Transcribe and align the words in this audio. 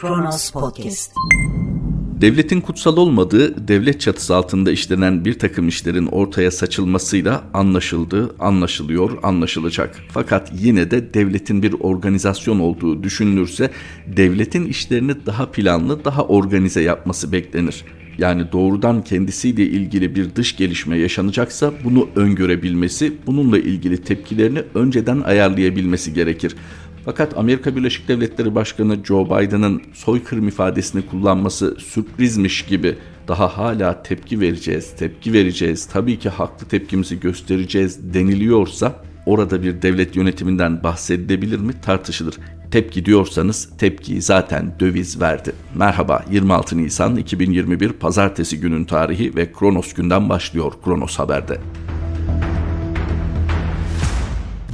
Kronos 0.00 0.50
Podcast. 0.50 1.12
Devletin 2.20 2.60
kutsal 2.60 2.96
olmadığı, 2.96 3.68
devlet 3.68 4.00
çatısı 4.00 4.36
altında 4.36 4.70
işlenen 4.70 5.24
bir 5.24 5.38
takım 5.38 5.68
işlerin 5.68 6.06
ortaya 6.06 6.50
saçılmasıyla 6.50 7.44
anlaşıldı, 7.54 8.34
anlaşılıyor, 8.38 9.18
anlaşılacak. 9.22 9.96
Fakat 10.12 10.52
yine 10.54 10.90
de 10.90 11.14
devletin 11.14 11.62
bir 11.62 11.74
organizasyon 11.80 12.60
olduğu 12.60 13.02
düşünülürse 13.02 13.70
devletin 14.06 14.66
işlerini 14.66 15.26
daha 15.26 15.50
planlı, 15.50 16.04
daha 16.04 16.24
organize 16.24 16.80
yapması 16.80 17.32
beklenir. 17.32 17.84
Yani 18.18 18.52
doğrudan 18.52 19.04
kendisiyle 19.04 19.62
ilgili 19.62 20.14
bir 20.14 20.34
dış 20.34 20.56
gelişme 20.56 20.98
yaşanacaksa 20.98 21.72
bunu 21.84 22.08
öngörebilmesi, 22.16 23.12
bununla 23.26 23.58
ilgili 23.58 24.02
tepkilerini 24.04 24.62
önceden 24.74 25.20
ayarlayabilmesi 25.20 26.14
gerekir. 26.14 26.56
Fakat 27.04 27.38
Amerika 27.38 27.76
Birleşik 27.76 28.08
Devletleri 28.08 28.54
Başkanı 28.54 29.04
Joe 29.04 29.26
Biden'ın 29.26 29.82
soykırım 29.94 30.48
ifadesini 30.48 31.06
kullanması 31.06 31.76
sürprizmiş 31.78 32.64
gibi 32.66 32.96
daha 33.28 33.58
hala 33.58 34.02
tepki 34.02 34.40
vereceğiz, 34.40 34.96
tepki 34.98 35.32
vereceğiz, 35.32 35.86
tabii 35.86 36.18
ki 36.18 36.28
haklı 36.28 36.66
tepkimizi 36.68 37.20
göstereceğiz 37.20 38.14
deniliyorsa 38.14 38.94
orada 39.26 39.62
bir 39.62 39.82
devlet 39.82 40.16
yönetiminden 40.16 40.82
bahsedilebilir 40.82 41.58
mi 41.58 41.72
tartışılır. 41.82 42.34
Tepki 42.70 43.04
diyorsanız 43.04 43.68
tepkiyi 43.78 44.22
zaten 44.22 44.72
döviz 44.80 45.20
verdi. 45.20 45.52
Merhaba 45.74 46.24
26 46.30 46.78
Nisan 46.78 47.16
2021 47.16 47.92
Pazartesi 47.92 48.60
günün 48.60 48.84
tarihi 48.84 49.36
ve 49.36 49.52
Kronos 49.52 49.92
günden 49.92 50.28
başlıyor 50.28 50.72
Kronos 50.84 51.18
Haber'de. 51.18 51.58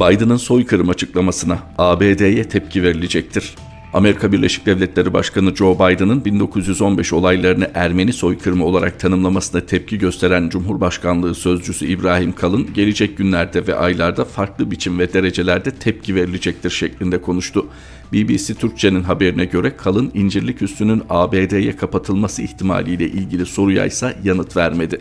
Biden'ın 0.00 0.36
soykırım 0.36 0.88
açıklamasına 0.88 1.59
ABD'ye 1.79 2.45
tepki 2.45 2.82
verilecektir. 2.82 3.54
Amerika 3.93 4.32
Birleşik 4.32 4.66
Devletleri 4.66 5.12
Başkanı 5.12 5.57
Joe 5.57 5.74
Biden'ın 5.74 6.24
1915 6.24 7.12
olaylarını 7.12 7.71
Ermeni 7.74 8.12
soykırımı 8.12 8.65
olarak 8.65 9.01
tanımlamasına 9.01 9.60
tepki 9.60 9.98
gösteren 9.98 10.48
Cumhurbaşkanlığı 10.48 11.34
Sözcüsü 11.34 11.87
İbrahim 11.87 12.32
Kalın, 12.32 12.74
gelecek 12.74 13.18
günlerde 13.18 13.66
ve 13.66 13.74
aylarda 13.74 14.24
farklı 14.24 14.71
biçim 14.71 14.98
ve 14.98 15.12
derecelerde 15.12 15.71
tepki 15.71 16.15
verilecektir 16.15 16.71
şeklinde 16.71 17.21
konuştu. 17.21 17.66
BBC 18.12 18.54
Türkçe'nin 18.54 19.02
haberine 19.02 19.45
göre 19.45 19.76
Kalın, 19.76 20.10
İncirlik 20.15 20.62
Üssü'nün 20.62 21.02
ABD'ye 21.10 21.76
kapatılması 21.76 22.43
ihtimaliyle 22.43 23.09
ilgili 23.09 23.46
soruya 23.46 23.87
ise 23.87 24.16
yanıt 24.24 24.56
vermedi. 24.56 24.99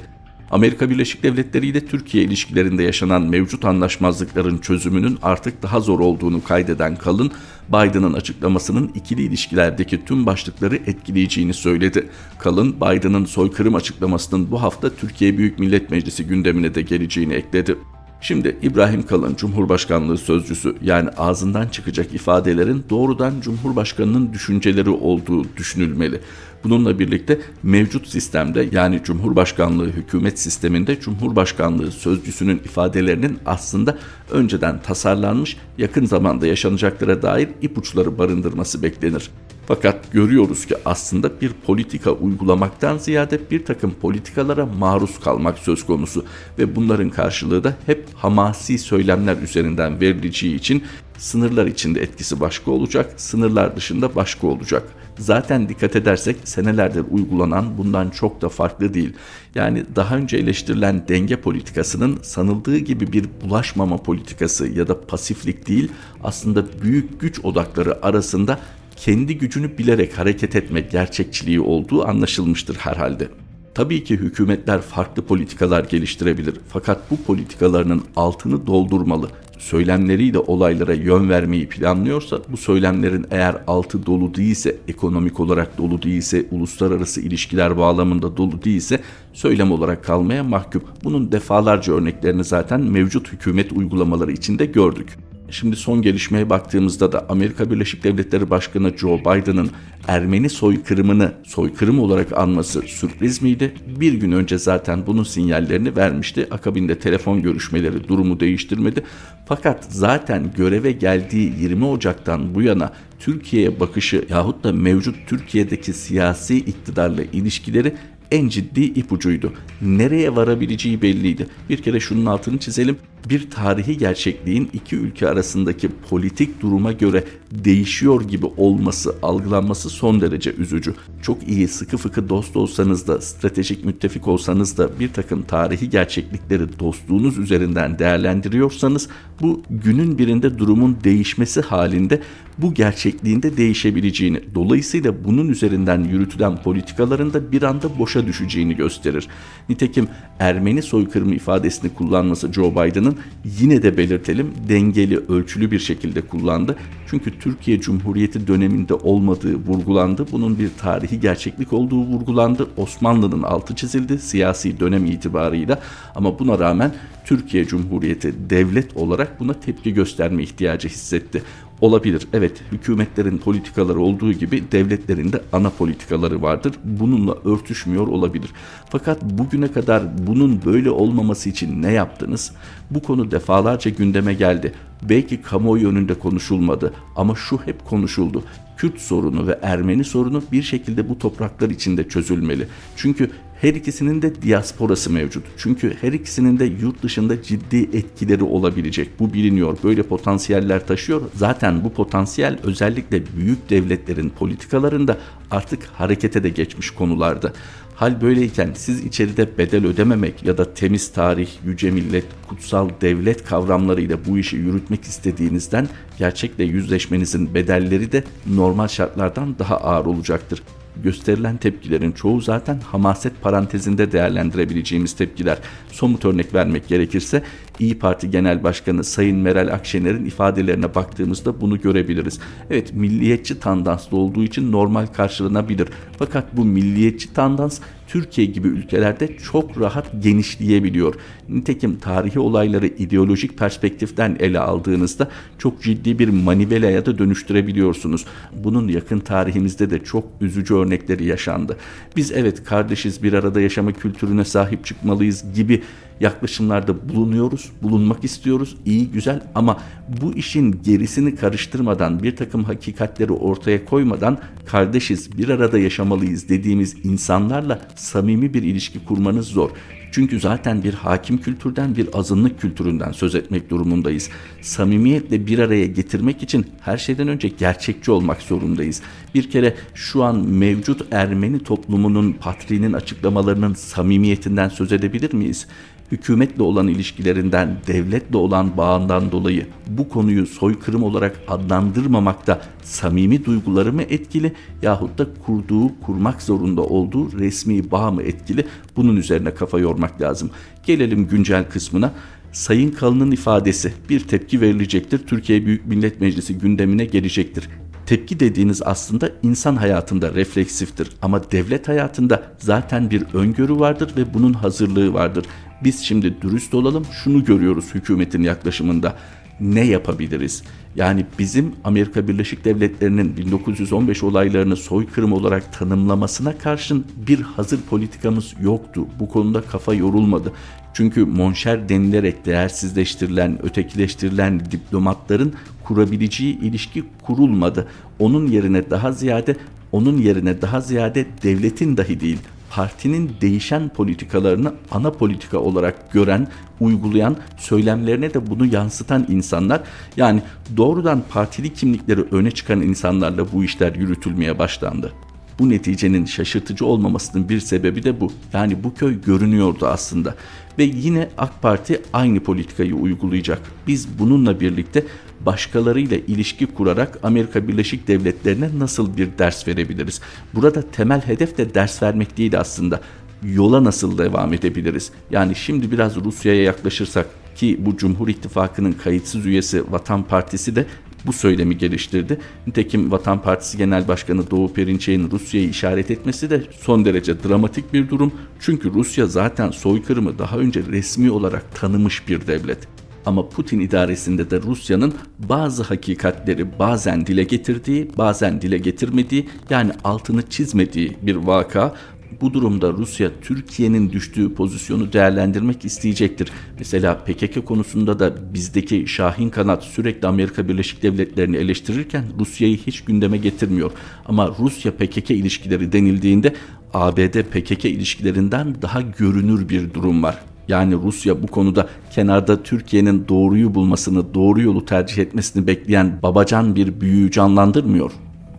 Amerika 0.56 0.90
Birleşik 0.90 1.24
Devletleri 1.24 1.68
ile 1.68 1.86
Türkiye 1.86 2.24
ilişkilerinde 2.24 2.84
yaşanan 2.84 3.22
mevcut 3.22 3.66
anlaşmazlıkların 3.66 4.58
çözümünün 4.58 5.18
artık 5.22 5.64
daha 5.64 5.80
zor 5.80 6.00
olduğunu 6.00 6.44
kaydeden 6.44 6.96
Kalın, 6.96 7.32
Biden'ın 7.70 8.14
açıklamasının 8.14 8.92
ikili 8.96 9.22
ilişkilerdeki 9.22 10.06
tüm 10.06 10.26
başlıkları 10.26 10.76
etkileyeceğini 10.76 11.54
söyledi. 11.54 12.10
Kalın, 12.40 12.76
Biden'ın 12.82 13.26
soykırım 13.26 13.76
açıklamasının 13.76 14.52
bu 14.52 14.62
hafta 14.62 14.96
Türkiye 14.96 15.38
Büyük 15.38 15.60
Millet 15.60 15.90
Meclisi 15.90 16.28
gündemine 16.28 16.76
de 16.76 16.82
geleceğini 16.82 17.34
ekledi. 17.34 17.78
Şimdi 18.22 18.58
İbrahim 18.62 19.06
Kalın 19.06 19.36
Cumhurbaşkanlığı 19.36 20.18
sözcüsü 20.18 20.76
yani 20.82 21.10
ağzından 21.10 21.68
çıkacak 21.68 22.14
ifadelerin 22.14 22.86
doğrudan 22.90 23.34
Cumhurbaşkanının 23.42 24.34
düşünceleri 24.34 24.90
olduğu 24.90 25.58
düşünülmeli. 25.58 26.22
Bununla 26.64 27.00
birlikte 27.00 27.40
mevcut 27.64 28.08
sistemde 28.08 28.70
yani 28.72 29.02
Cumhurbaşkanlığı 29.04 29.88
hükümet 29.88 30.40
sisteminde 30.40 31.00
Cumhurbaşkanlığı 31.00 31.92
sözcüsünün 31.92 32.58
ifadelerinin 32.58 33.40
aslında 33.46 33.98
önceden 34.32 34.82
tasarlanmış 34.82 35.58
yakın 35.78 36.06
zamanda 36.06 36.48
yaşanacaklara 36.48 37.22
dair 37.22 37.50
ipuçları 37.62 38.18
barındırması 38.18 38.84
beklenir. 38.84 39.30
Fakat 39.68 40.12
görüyoruz 40.12 40.66
ki 40.66 40.76
aslında 40.86 41.42
bir 41.42 41.52
politika 41.66 42.12
uygulamaktan 42.12 42.98
ziyade 42.98 43.40
bir 43.52 43.66
takım 43.66 43.94
politikalara 44.02 44.66
maruz 44.66 45.20
kalmak 45.20 45.58
söz 45.58 45.86
konusu 45.86 46.26
ve 46.60 46.76
bunların 46.76 47.10
karşılığı 47.10 47.64
da 47.64 47.76
hep 47.86 48.06
hamasi 48.16 48.78
söylemler 48.78 49.38
üzerinden 49.38 50.02
verileceği 50.02 50.56
için 50.56 50.84
sınırlar 51.18 51.66
içinde 51.66 52.02
etkisi 52.02 52.40
başka 52.40 52.72
olacak, 52.72 53.14
sınırlar 53.18 53.76
dışında 53.76 54.16
başka 54.16 54.48
olacak. 54.48 54.84
Zaten 55.20 55.70
dikkat 55.70 55.96
edersek 55.96 56.36
senelerdir 56.44 57.06
uygulanan 57.12 57.78
bundan 57.78 58.10
çok 58.10 58.42
da 58.42 58.50
farklı 58.50 58.94
değil. 58.94 59.14
Yani 59.56 59.86
daha 59.96 60.16
önce 60.16 60.38
eleştirilen 60.38 61.08
denge 61.08 61.36
politikasının 61.36 62.20
sanıldığı 62.22 62.78
gibi 62.78 63.14
bir 63.14 63.26
bulaşmama 63.42 63.98
politikası 63.98 64.68
ya 64.68 64.88
da 64.88 65.02
pasiflik 65.02 65.68
değil, 65.68 65.92
aslında 66.24 66.82
büyük 66.82 67.22
güç 67.22 67.40
odakları 67.46 68.06
arasında 68.06 68.60
kendi 68.96 69.38
gücünü 69.38 69.78
bilerek 69.78 70.18
hareket 70.18 70.56
etmek 70.56 70.92
gerçekçiliği 70.92 71.60
olduğu 71.60 72.08
anlaşılmıştır 72.08 72.76
herhalde. 72.76 73.28
Tabii 73.76 74.04
ki 74.04 74.18
hükümetler 74.18 74.82
farklı 74.82 75.26
politikalar 75.26 75.84
geliştirebilir 75.84 76.56
fakat 76.68 77.12
bu 77.12 77.18
politikalarının 77.18 78.02
altını 78.16 78.68
doldurmalı. 78.68 79.30
Söylemleriyle 79.60 80.40
olaylara 80.40 80.94
yön 80.94 81.30
vermeyi 81.30 81.70
planlıyorsa 81.70 82.40
bu 82.50 82.58
söylemlerin 82.58 83.26
eğer 83.32 83.56
altı 83.68 84.06
dolu 84.06 84.36
değilse, 84.36 84.78
ekonomik 84.88 85.40
olarak 85.40 85.78
dolu 85.78 86.02
değilse, 86.02 86.46
uluslararası 86.52 87.22
ilişkiler 87.22 87.78
bağlamında 87.78 88.38
dolu 88.38 88.64
değilse 88.64 89.00
söylem 89.34 89.72
olarak 89.72 90.04
kalmaya 90.04 90.44
mahkum. 90.44 90.84
Bunun 91.04 91.32
defalarca 91.32 91.94
örneklerini 91.94 92.44
zaten 92.44 92.82
mevcut 92.82 93.34
hükümet 93.34 93.72
uygulamaları 93.72 94.32
içinde 94.32 94.66
gördük. 94.66 95.18
Şimdi 95.50 95.76
son 95.76 96.02
gelişmeye 96.02 96.50
baktığımızda 96.50 97.12
da 97.12 97.26
Amerika 97.30 97.72
Birleşik 97.72 98.04
Devletleri 98.04 98.50
Başkanı 98.50 98.98
Joe 98.98 99.20
Biden'ın 99.20 99.70
Ermeni 100.08 100.50
soykırımını 100.50 101.32
soykırım 101.44 102.00
olarak 102.00 102.38
anması 102.38 102.82
sürpriz 102.82 103.42
miydi? 103.42 103.74
Bir 104.00 104.14
gün 104.14 104.32
önce 104.32 104.58
zaten 104.58 105.08
bunun 105.08 105.24
sinyallerini 105.24 105.96
vermişti. 105.96 106.48
Akabinde 106.52 107.00
telefon 107.00 107.42
görüşmeleri 107.42 108.08
durumu 108.08 108.40
değiştirmedi. 108.40 109.04
Fakat 109.46 109.86
zaten 109.90 110.52
göreve 110.58 110.92
geldiği 110.92 111.54
20 111.60 111.86
Ocak'tan 111.86 112.56
bu 112.56 112.62
yana 112.62 112.92
Türkiye'ye 113.20 113.80
bakışı 113.80 114.26
yahut 114.30 114.64
da 114.64 114.74
mevcut 114.74 115.16
Türkiye'deki 115.28 115.94
siyasi 115.94 116.58
iktidarla 116.58 117.24
ilişkileri 117.24 117.96
en 118.32 118.50
ciddi 118.50 118.82
ipucuydu. 118.82 119.54
Nereye 119.82 120.36
varabileceği 120.36 121.02
belliydi. 121.02 121.48
Bir 121.70 121.78
kere 121.78 122.00
şunun 122.00 122.26
altını 122.26 122.58
çizelim. 122.58 122.98
Bir 123.30 123.50
tarihi 123.50 123.98
gerçekliğin 123.98 124.70
iki 124.74 124.96
ülke 124.96 125.30
arasındaki 125.30 125.90
politik 126.10 126.62
duruma 126.62 126.92
göre 126.92 127.24
değişiyor 127.52 128.22
gibi 128.22 128.46
olması, 128.46 129.16
algılanması 129.22 129.90
son 129.90 130.22
derece 130.22 130.54
üzücü. 130.54 130.94
Çok 131.22 131.48
iyi, 131.48 131.68
sıkı 131.68 131.98
fıkı 131.98 132.30
dost 132.30 132.58
olsanız 132.58 133.08
da, 133.08 133.22
stratejik 133.22 133.86
müttefik 133.86 134.28
olsanız 134.28 134.78
da 134.78 135.00
bir 135.00 135.14
takım 135.14 135.42
tarihi 135.42 135.90
gerçeklikleri 135.90 136.80
dostluğunuz 136.80 137.38
üzerinden 137.38 138.00
değerlendiriyorsanız 138.00 139.10
bu 139.42 139.64
günün 139.70 140.18
birinde 140.18 140.60
durumun 140.60 140.98
değişmesi 141.04 141.62
halinde 141.62 142.22
bu 142.58 142.74
gerçekliğinde 142.74 143.58
değişebileceğini, 143.58 144.40
dolayısıyla 144.56 145.24
bunun 145.24 145.50
üzerinden 145.50 146.04
yürütülen 146.04 146.64
politikaların 146.64 147.34
da 147.34 147.52
bir 147.52 147.64
anda 147.64 148.00
boşa 148.00 148.28
düşeceğini 148.28 148.76
gösterir. 148.76 149.28
Nitekim 149.70 150.08
Ermeni 150.40 150.82
soykırımı 150.82 151.36
ifadesini 151.36 151.94
kullanması 151.94 152.54
Joe 152.54 152.72
Biden'ın 152.72 153.15
yine 153.60 153.84
de 153.84 153.98
belirtelim 153.98 154.54
dengeli, 154.70 155.18
ölçülü 155.18 155.72
bir 155.72 155.80
şekilde 155.80 156.22
kullandı. 156.22 156.76
Çünkü 157.08 157.40
Türkiye 157.40 157.80
Cumhuriyeti 157.80 158.48
döneminde 158.48 158.94
olmadığı 158.94 159.56
vurgulandı. 159.56 160.26
Bunun 160.32 160.60
bir 160.60 160.70
tarihi 160.78 161.20
gerçeklik 161.20 161.74
olduğu 161.74 162.02
vurgulandı. 162.02 162.68
Osmanlı'nın 162.78 163.44
altı 163.44 163.76
çizildi 163.76 164.20
siyasi 164.20 164.80
dönem 164.80 165.06
itibarıyla 165.06 165.80
ama 166.16 166.40
buna 166.40 166.60
rağmen 166.60 166.94
Türkiye 167.26 167.66
Cumhuriyeti 167.66 168.50
devlet 168.50 168.98
olarak 168.98 169.40
buna 169.40 169.54
tepki 169.54 169.94
gösterme 169.94 170.44
ihtiyacı 170.44 170.88
hissetti. 170.88 171.44
Olabilir. 171.82 172.28
Evet, 172.34 172.64
hükümetlerin 172.72 173.38
politikaları 173.38 174.00
olduğu 174.00 174.34
gibi 174.34 174.64
devletlerin 174.72 175.34
de 175.34 175.42
ana 175.52 175.70
politikaları 175.70 176.42
vardır. 176.42 176.74
Bununla 176.84 177.36
örtüşmüyor 177.46 178.08
olabilir. 178.08 178.50
Fakat 178.90 179.24
bugüne 179.24 179.72
kadar 179.72 180.28
bunun 180.28 180.66
böyle 180.66 180.90
olmaması 180.92 181.50
için 181.50 181.82
ne 181.82 181.92
yaptınız? 181.92 182.52
Bu 182.92 183.02
konu 183.02 183.32
defalarca 183.32 183.92
gündeme 183.92 184.34
geldi. 184.34 184.74
Belki 185.10 185.42
kamuoyu 185.42 185.90
önünde 185.90 186.14
konuşulmadı 186.14 186.94
ama 187.16 187.36
şu 187.36 187.58
hep 187.58 187.86
konuşuldu. 187.86 188.44
Kürt 188.78 189.00
sorunu 189.00 189.48
ve 189.48 189.60
Ermeni 189.62 190.04
sorunu 190.04 190.44
bir 190.52 190.64
şekilde 190.64 191.10
bu 191.10 191.20
topraklar 191.20 191.70
içinde 191.70 192.10
çözülmeli. 192.10 192.68
Çünkü 192.96 193.32
her 193.62 193.74
ikisinin 193.74 194.22
de 194.22 194.42
diasporası 194.42 195.10
mevcut. 195.10 195.44
Çünkü 195.58 195.98
her 196.02 196.12
ikisinin 196.12 196.60
de 196.60 196.66
yurt 196.66 197.04
dışında 197.04 197.44
ciddi 197.44 197.78
etkileri 197.78 198.44
olabilecek. 198.44 199.20
Bu 199.20 199.34
biliniyor. 199.34 199.78
Böyle 199.84 200.04
potansiyeller 200.04 200.88
taşıyor. 200.88 201.22
Zaten 201.36 201.84
bu 201.84 201.94
potansiyel 201.94 202.58
özellikle 202.64 203.24
büyük 203.38 203.70
devletlerin 203.70 204.30
politikalarında 204.30 205.18
artık 205.52 205.86
harekete 205.86 206.44
de 206.44 206.50
geçmiş 206.50 206.92
konularda. 206.92 207.54
Hal 207.96 208.22
böyleyken 208.22 208.72
siz 208.76 209.06
içeride 209.06 209.58
bedel 209.58 209.86
ödememek 209.86 210.46
ya 210.46 210.58
da 210.58 210.74
temiz 210.74 211.12
tarih, 211.12 211.50
yüce 211.66 211.92
millet, 211.92 212.26
kutsal 212.48 212.90
devlet 213.02 213.46
kavramlarıyla 213.46 214.18
bu 214.28 214.38
işi 214.38 214.56
yürütmek 214.56 215.04
istediğinizden 215.04 215.90
gerçekle 216.18 216.64
yüzleşmenizin 216.64 217.54
bedelleri 217.54 218.12
de 218.12 218.24
normal 218.48 218.88
şartlardan 218.88 219.60
daha 219.60 219.78
ağır 219.78 220.06
olacaktır 220.06 220.62
gösterilen 221.04 221.58
tepkilerin 221.58 222.12
çoğu 222.12 222.42
zaten 222.42 222.80
hamaset 222.80 223.42
parantezinde 223.42 224.12
değerlendirebileceğimiz 224.12 225.14
tepkiler. 225.14 225.58
Somut 225.92 226.26
örnek 226.26 226.54
vermek 226.54 226.88
gerekirse 226.88 227.44
İyi 227.80 228.00
Parti 228.00 228.32
Genel 228.32 228.64
Başkanı 228.64 229.04
Sayın 229.04 229.38
Meral 229.38 229.68
Akşener'in 229.68 230.26
ifadelerine 230.26 230.96
baktığımızda 230.96 231.62
bunu 231.62 231.82
görebiliriz. 231.82 232.40
Evet 232.70 232.94
milliyetçi 232.94 233.60
tandanslı 233.60 234.18
olduğu 234.18 234.44
için 234.44 234.72
normal 234.72 235.08
karşılanabilir. 235.08 235.88
Fakat 236.20 236.58
bu 236.58 236.66
milliyetçi 236.66 237.34
tandans 237.34 237.80
Türkiye 238.08 238.48
gibi 238.48 238.68
ülkelerde 238.68 239.38
çok 239.38 239.82
rahat 239.82 240.24
genişleyebiliyor. 240.24 241.16
Nitekim 241.50 241.96
tarihi 241.96 242.40
olayları 242.40 242.88
ideolojik 242.88 243.58
perspektiften 243.58 244.38
ele 244.40 244.60
aldığınızda 244.60 245.30
çok 245.58 245.82
ciddi 245.82 246.20
bir 246.20 246.30
manivelaya 246.30 247.06
da 247.06 247.18
dönüştürebiliyorsunuz. 247.18 248.26
Bunun 248.64 248.88
yakın 248.88 249.20
tarihimizde 249.20 249.90
de 249.90 250.04
çok 250.04 250.28
üzücü 250.42 250.76
örnekleri 250.76 251.26
yaşandı. 251.26 251.78
Biz 252.16 252.32
evet 252.32 252.64
kardeşiz 252.64 253.24
bir 253.24 253.34
arada 253.34 253.62
yaşama 253.62 253.92
kültürüne 253.92 254.46
sahip 254.46 254.86
çıkmalıyız 254.86 255.54
gibi 255.56 255.84
yaklaşımlarda 256.20 257.10
bulunuyoruz, 257.10 257.72
bulunmak 257.82 258.24
istiyoruz. 258.24 258.78
iyi 258.86 259.12
güzel 259.12 259.42
ama 259.56 259.80
bu 260.22 260.34
işin 260.34 260.82
gerisini 260.84 261.36
karıştırmadan, 261.36 262.24
bir 262.24 262.36
takım 262.36 262.64
hakikatleri 262.64 263.32
ortaya 263.32 263.86
koymadan 263.86 264.38
kardeşiz, 264.66 265.38
bir 265.38 265.50
arada 265.50 265.80
yaşamalıyız 265.80 266.50
dediğimiz 266.50 266.96
insanlarla 267.04 267.82
samimi 267.96 268.54
bir 268.54 268.64
ilişki 268.64 269.06
kurmanız 269.06 269.48
zor. 269.48 269.70
Çünkü 270.16 270.40
zaten 270.40 270.84
bir 270.84 270.94
hakim 270.94 271.38
kültürden 271.38 271.96
bir 271.96 272.10
azınlık 272.14 272.62
kültüründen 272.62 273.12
söz 273.12 273.36
etmek 273.36 273.70
durumundayız. 273.70 274.30
Samimiyetle 274.62 275.48
bir 275.48 275.60
araya 275.60 275.86
getirmek 275.86 276.44
için 276.44 276.66
her 276.82 276.98
şeyden 276.98 277.28
önce 277.28 277.48
gerçekçi 277.48 278.12
olmak 278.12 278.42
zorundayız. 278.42 279.02
Bir 279.34 279.52
kere 279.52 279.76
şu 279.94 280.24
an 280.24 280.48
mevcut 280.48 281.02
Ermeni 281.12 281.60
toplumunun 281.60 282.34
patriğinin 282.34 282.94
açıklamalarının 282.94 283.74
samimiyetinden 283.74 284.70
söz 284.70 284.92
edebilir 284.92 285.34
miyiz? 285.34 285.68
hükümetle 286.12 286.64
olan 286.64 286.88
ilişkilerinden, 286.88 287.78
devletle 287.88 288.38
olan 288.38 288.78
bağından 288.78 289.32
dolayı 289.32 289.68
bu 289.88 290.10
konuyu 290.10 290.48
soykırım 290.48 291.04
olarak 291.04 291.40
adlandırmamakta 291.48 292.62
samimi 292.84 293.46
duyguları 293.46 293.94
mı 293.94 294.02
etkili 294.02 294.54
yahut 294.82 295.18
da 295.18 295.28
kurduğu, 295.46 296.00
kurmak 296.02 296.42
zorunda 296.42 296.82
olduğu 296.82 297.40
resmi 297.40 297.92
bağ 297.92 298.12
mı 298.12 298.24
etkili? 298.24 298.66
Bunun 298.96 299.16
üzerine 299.16 299.54
kafa 299.54 299.80
yormak 299.80 300.05
lazım. 300.22 300.50
Gelelim 300.86 301.28
güncel 301.28 301.70
kısmına. 301.70 302.14
Sayın 302.52 302.92
Kalın'ın 302.92 303.32
ifadesi 303.32 303.94
bir 304.10 304.20
tepki 304.20 304.62
verilecektir. 304.62 305.28
Türkiye 305.28 305.66
Büyük 305.66 305.86
Millet 305.86 306.22
Meclisi 306.22 306.58
gündemine 306.58 307.06
gelecektir. 307.06 307.70
Tepki 308.06 308.40
dediğiniz 308.40 308.82
aslında 308.82 309.32
insan 309.44 309.76
hayatında 309.76 310.34
refleksiftir 310.34 311.10
ama 311.22 311.52
devlet 311.52 311.88
hayatında 311.88 312.44
zaten 312.58 313.12
bir 313.12 313.24
öngörü 313.34 313.80
vardır 313.80 314.12
ve 314.18 314.34
bunun 314.34 314.54
hazırlığı 314.54 315.14
vardır. 315.14 315.46
Biz 315.84 316.00
şimdi 316.00 316.42
dürüst 316.42 316.74
olalım 316.74 317.06
şunu 317.24 317.44
görüyoruz 317.44 317.86
hükümetin 317.94 318.44
yaklaşımında. 318.44 319.16
Ne 319.60 319.86
yapabiliriz? 319.86 320.64
Yani 320.96 321.26
bizim 321.40 321.74
Amerika 321.84 322.28
Birleşik 322.28 322.66
Devletleri'nin 322.66 323.38
1915 323.38 324.24
olaylarını 324.24 324.76
soykırım 324.76 325.34
olarak 325.34 325.74
tanımlamasına 325.74 326.58
karşın 326.58 327.06
bir 327.28 327.42
hazır 327.42 327.82
politikamız 327.82 328.54
yoktu. 328.62 329.08
Bu 329.20 329.30
konuda 329.30 329.62
kafa 329.62 329.94
yorulmadı. 329.94 330.52
Çünkü 330.94 331.26
monşer 331.26 331.90
denilerek 331.90 332.46
değersizleştirilen, 332.46 333.66
ötekileştirilen 333.66 334.72
diplomatların 334.72 335.54
kurabileceği 335.84 336.60
ilişki 336.60 337.04
kurulmadı. 337.24 337.88
Onun 338.20 338.48
yerine 338.48 338.90
daha 338.90 339.12
ziyade 339.12 339.56
onun 339.92 340.18
yerine 340.18 340.62
daha 340.62 340.82
ziyade 340.82 341.26
devletin 341.44 341.98
dahi 341.98 342.20
değil 342.20 342.40
partinin 342.76 343.32
değişen 343.42 343.90
politikalarını 343.90 344.74
ana 344.92 345.12
politika 345.12 345.58
olarak 345.58 346.12
gören, 346.12 346.48
uygulayan, 346.80 347.38
söylemlerine 347.58 348.34
de 348.34 348.50
bunu 348.50 348.66
yansıtan 348.66 349.26
insanlar 349.30 349.82
yani 350.18 350.42
doğrudan 350.78 351.24
partili 351.30 351.74
kimlikleri 351.74 352.22
öne 352.32 352.52
çıkan 352.52 352.82
insanlarla 352.82 353.52
bu 353.52 353.64
işler 353.64 353.96
yürütülmeye 353.96 354.60
başlandı. 354.60 355.14
Bu 355.60 355.70
neticenin 355.70 356.26
şaşırtıcı 356.26 356.86
olmamasının 356.86 357.50
bir 357.50 357.60
sebebi 357.60 358.04
de 358.04 358.20
bu. 358.20 358.32
Yani 358.54 358.84
bu 358.84 358.94
köy 358.94 359.22
görünüyordu 359.22 359.88
aslında. 359.88 360.36
Ve 360.78 360.84
yine 360.84 361.30
AK 361.38 361.62
Parti 361.62 362.02
aynı 362.14 362.40
politikayı 362.40 362.96
uygulayacak. 362.96 363.62
Biz 363.88 364.20
bununla 364.20 364.60
birlikte 364.60 365.04
başkalarıyla 365.46 366.18
ilişki 366.18 366.66
kurarak 366.66 367.20
Amerika 367.24 367.68
Birleşik 367.68 368.08
Devletleri'ne 368.08 368.70
nasıl 368.80 369.18
bir 369.18 369.30
ders 369.38 369.68
verebiliriz? 369.68 370.22
Burada 370.54 370.82
temel 370.82 371.22
hedef 371.22 371.58
de 371.58 371.74
ders 371.74 372.04
vermek 372.04 372.38
değil 372.38 372.60
aslında. 372.60 373.02
Yola 373.44 373.84
nasıl 373.84 374.18
devam 374.18 374.54
edebiliriz? 374.54 375.12
Yani 375.32 375.56
şimdi 375.56 375.92
biraz 375.92 376.16
Rusya'ya 376.16 376.64
yaklaşırsak 376.64 377.28
ki 377.56 377.78
bu 377.80 377.98
Cumhur 377.98 378.28
İttifakı'nın 378.28 378.92
kayıtsız 378.92 379.46
üyesi 379.46 379.92
Vatan 379.92 380.24
Partisi 380.24 380.76
de 380.76 380.86
bu 381.28 381.34
söylemi 381.34 381.78
geliştirdi. 381.78 382.40
Nitekim 382.68 383.12
Vatan 383.12 383.42
Partisi 383.42 383.78
Genel 383.78 384.08
Başkanı 384.08 384.52
Doğu 384.52 384.74
Perinçek'in 384.74 385.32
Rusya'yı 385.32 385.70
işaret 385.70 386.12
etmesi 386.12 386.50
de 386.50 386.64
son 386.82 387.06
derece 387.06 387.44
dramatik 387.44 387.94
bir 387.94 388.10
durum. 388.10 388.32
Çünkü 388.60 388.94
Rusya 388.94 389.28
zaten 389.28 389.72
soykırımı 389.72 390.40
daha 390.40 390.58
önce 390.58 390.84
resmi 390.92 391.32
olarak 391.32 391.76
tanımış 391.76 392.28
bir 392.28 392.48
devlet. 392.48 392.88
Ama 393.26 393.50
Putin 393.50 393.80
idaresinde 393.80 394.52
de 394.52 394.62
Rusya'nın 394.62 395.14
bazı 395.40 395.84
hakikatleri 395.84 396.80
bazen 396.80 397.26
dile 397.26 397.44
getirdiği, 397.44 398.12
bazen 398.18 398.62
dile 398.62 398.78
getirmediği 398.78 399.50
yani 399.70 399.92
altını 400.04 400.50
çizmediği 400.50 401.18
bir 401.22 401.36
vaka 401.36 401.96
bu 402.42 402.54
durumda 402.54 402.92
Rusya 402.94 403.32
Türkiye'nin 403.42 404.12
düştüğü 404.12 404.54
pozisyonu 404.54 405.14
değerlendirmek 405.14 405.86
isteyecektir. 405.86 406.52
Mesela 406.80 407.18
PKK 407.18 407.66
konusunda 407.66 408.20
da 408.20 408.54
bizdeki 408.54 409.08
Şahin 409.08 409.50
kanat 409.50 409.84
sürekli 409.84 410.28
Amerika 410.28 410.68
Birleşik 410.68 411.04
Devletleri'ni 411.04 411.58
eleştirirken 411.58 412.24
Rusya'yı 412.40 412.78
hiç 412.78 413.04
gündeme 413.04 413.38
getirmiyor. 413.38 413.92
Ama 414.26 414.56
Rusya 414.60 414.92
PKK 414.92 415.32
ilişkileri 415.32 415.92
denildiğinde 415.92 416.56
ABD 416.94 417.42
PKK 417.42 417.86
ilişkilerinden 417.86 418.76
daha 418.82 419.02
görünür 419.02 419.70
bir 419.70 419.94
durum 419.94 420.24
var. 420.24 420.38
Yani 420.68 420.96
Rusya 420.96 421.44
bu 421.44 421.48
konuda 421.48 421.88
kenarda 422.12 422.64
Türkiye'nin 422.64 423.28
doğruyu 423.28 423.76
bulmasını, 423.76 424.34
doğru 424.34 424.62
yolu 424.62 424.86
tercih 424.86 425.18
etmesini 425.18 425.68
bekleyen 425.68 426.20
babacan 426.24 426.76
bir 426.76 427.02
büyüğü 427.02 427.32
canlandırmıyor. 427.32 428.12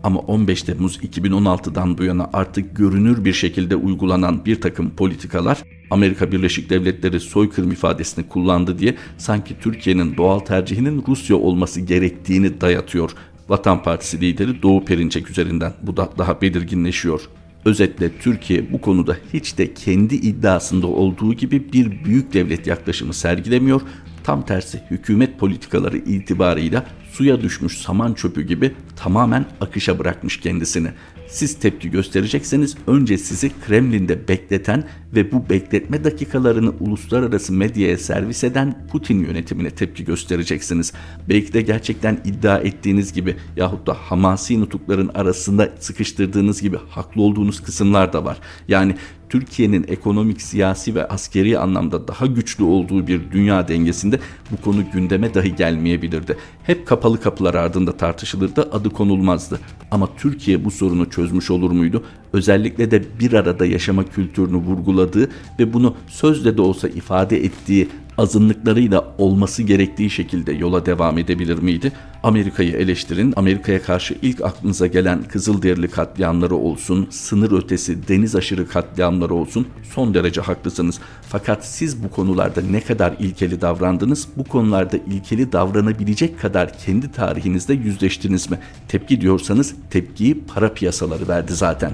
Ama 0.03 0.19
15 0.19 0.63
Temmuz 0.63 0.97
2016'dan 0.97 1.99
bu 1.99 2.05
yana 2.05 2.31
artık 2.33 2.77
görünür 2.77 3.25
bir 3.25 3.33
şekilde 3.33 3.77
uygulanan 3.77 4.45
bir 4.45 4.61
takım 4.61 4.91
politikalar 4.91 5.63
Amerika 5.91 6.33
Birleşik 6.33 6.71
Devletleri 6.71 7.21
soykırım 7.21 7.73
ifadesini 7.73 8.29
kullandı 8.29 8.79
diye 8.79 8.95
sanki 9.19 9.59
Türkiye'nin 9.61 10.17
doğal 10.17 10.39
tercihinin 10.39 11.05
Rusya 11.09 11.37
olması 11.37 11.81
gerektiğini 11.81 12.61
dayatıyor. 12.61 13.11
Vatan 13.49 13.83
Partisi 13.83 14.21
lideri 14.21 14.63
Doğu 14.63 14.85
Perinçek 14.85 15.31
üzerinden 15.31 15.73
bu 15.83 15.97
da 15.97 16.09
daha 16.19 16.41
belirginleşiyor. 16.41 17.21
Özetle 17.65 18.19
Türkiye 18.19 18.73
bu 18.73 18.81
konuda 18.81 19.17
hiç 19.33 19.59
de 19.59 19.75
kendi 19.75 20.15
iddiasında 20.15 20.87
olduğu 20.87 21.35
gibi 21.35 21.73
bir 21.73 22.05
büyük 22.05 22.33
devlet 22.33 22.67
yaklaşımı 22.67 23.15
sergilemiyor. 23.15 23.81
Tam 24.25 24.47
tersi 24.47 24.83
hükümet 24.91 25.39
politikaları 25.39 25.99
itibarıyla 25.99 26.87
suya 27.17 27.41
düşmüş 27.41 27.79
saman 27.79 28.15
çöpü 28.15 28.43
gibi 28.43 28.75
tamamen 28.97 29.47
akışa 29.61 29.99
bırakmış 29.99 30.41
kendisini. 30.41 30.89
Siz 31.29 31.59
tepki 31.59 31.91
gösterecekseniz 31.91 32.77
önce 32.87 33.19
sizi 33.19 33.53
Kremlin'de 33.67 34.29
bekleten 34.29 34.85
ve 35.15 35.33
bu 35.33 35.49
bekletme 35.49 36.05
dakikalarını 36.05 36.73
uluslararası 36.81 37.53
medyaya 37.53 37.99
servis 37.99 38.45
eden 38.45 38.87
Putin 38.93 39.25
yönetimine 39.25 39.71
tepki 39.71 40.05
göstereceksiniz. 40.05 40.93
Belki 41.29 41.53
de 41.53 41.63
gerçekten 41.63 42.21
iddia 42.25 42.59
ettiğiniz 42.59 43.13
gibi 43.13 43.37
yahut 43.57 43.87
da 43.87 43.95
hamasi 43.95 44.61
nutukların 44.61 45.11
arasında 45.15 45.73
sıkıştırdığınız 45.81 46.63
gibi 46.63 46.77
haklı 46.89 47.23
olduğunuz 47.23 47.63
kısımlar 47.63 48.13
da 48.13 48.25
var. 48.25 48.39
Yani 48.69 48.95
Türkiye'nin 49.29 49.85
ekonomik, 49.89 50.43
siyasi 50.43 50.95
ve 50.95 51.09
askeri 51.09 51.59
anlamda 51.59 52.09
daha 52.09 52.27
güçlü 52.27 52.65
olduğu 52.65 53.07
bir 53.07 53.21
dünya 53.33 53.69
dengesinde 53.69 54.19
bu 54.51 54.65
konu 54.65 54.91
gündeme 54.93 55.35
dahi 55.35 55.57
gelmeyebilirdi. 55.57 56.37
Hep 56.63 56.87
kapalı 56.87 57.21
kapılar 57.21 57.55
ardında 57.55 57.97
tartışılırdı, 57.97 58.69
adı 58.73 58.91
konulmazdı. 58.91 59.61
Ama 59.91 60.09
Türkiye 60.17 60.65
bu 60.65 60.71
sorunu 60.71 61.11
çözmüş 61.11 61.51
olur 61.51 61.71
muydu? 61.71 62.05
Özellikle 62.33 62.91
de 62.91 63.03
bir 63.21 63.33
arada 63.33 63.67
yaşama 63.67 64.05
kültürünü 64.05 64.57
vurguladığı 64.57 65.31
ve 65.59 65.73
bunu 65.73 65.95
sözle 66.09 66.57
de 66.57 66.63
olsa 66.63 66.89
ifade 66.89 67.45
ettiği 67.45 67.89
azınlıklarıyla 68.19 69.15
olması 69.19 69.63
gerektiği 69.63 70.11
şekilde 70.11 70.53
yola 70.53 70.87
devam 70.87 71.19
edebilir 71.19 71.59
miydi? 71.59 71.93
Amerika'yı 72.23 72.73
eleştirin. 72.73 73.33
Amerika'ya 73.37 73.83
karşı 73.83 74.15
ilk 74.23 74.41
aklınıza 74.41 74.87
gelen 74.87 75.23
Kızılderili 75.23 75.89
katliamları 75.89 76.55
olsun, 76.55 77.07
sınır 77.11 77.53
ötesi 77.53 78.09
deniz 78.09 78.37
aşırı 78.37 78.69
katliamları 78.69 79.35
olsun 79.35 79.67
son 79.95 80.15
derece 80.15 80.41
haklısınız. 80.41 81.01
Fakat 81.29 81.67
siz 81.67 82.05
bu 82.05 82.11
konularda 82.11 82.61
ne 82.71 82.81
kadar 82.81 83.15
ilkeli 83.19 83.61
davrandınız? 83.61 84.29
Bu 84.37 84.45
konularda 84.45 84.97
ilkeli 84.97 85.53
davranabilecek 85.53 86.41
kadar 86.41 86.79
kendi 86.79 87.13
tarihinizde 87.13 87.75
yüzleştiniz 87.75 88.51
mi? 88.51 88.59
Tepki 88.89 89.21
diyorsanız 89.21 89.75
tepkiyi 89.91 90.45
para 90.55 90.75
piyasaları 90.75 91.29
verdi 91.29 91.55
zaten. 91.55 91.93